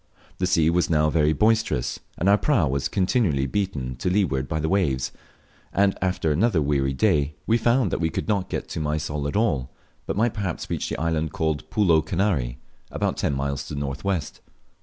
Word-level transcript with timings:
The 0.39 0.47
sea 0.47 0.71
was 0.71 0.89
now 0.89 1.11
very 1.11 1.31
boisterous, 1.31 1.99
and 2.17 2.27
our 2.27 2.35
prau 2.39 2.67
was 2.67 2.87
continually 2.87 3.45
beaten 3.45 3.95
to 3.97 4.09
leeward 4.09 4.47
by 4.47 4.59
the 4.59 4.67
waves, 4.67 5.11
and 5.71 5.95
after 6.01 6.31
another 6.31 6.59
weary 6.59 6.91
day 6.91 7.35
we 7.45 7.59
found 7.59 7.91
w 7.91 8.07
e 8.07 8.09
could 8.09 8.27
not 8.27 8.49
get 8.49 8.67
to 8.69 8.79
Mysol 8.79 9.27
at 9.27 9.35
all, 9.35 9.69
but 10.07 10.17
might 10.17 10.33
perhaps 10.33 10.71
reach 10.71 10.89
the 10.89 10.97
island 10.99 11.33
called 11.33 11.69
Pulo 11.69 12.01
Kanary, 12.01 12.55
about 12.89 13.15
ten 13.17 13.35
miles 13.35 13.67
to 13.67 13.75
the 13.75 13.79
north 13.79 14.03
west. 14.03 14.41